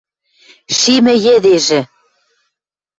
Шимӹ 0.77 1.13
йӹдежӹ: 1.25 1.79